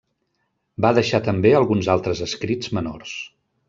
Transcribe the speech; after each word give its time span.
Va 0.85 0.93
deixar 0.99 1.21
també 1.29 1.53
alguns 1.61 1.93
altres 1.97 2.25
escrits 2.31 2.77
menors. 2.81 3.19